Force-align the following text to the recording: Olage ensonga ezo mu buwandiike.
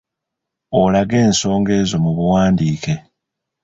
Olage 0.79 1.17
ensonga 1.27 1.71
ezo 1.81 1.97
mu 2.03 2.11
buwandiike. 2.17 2.93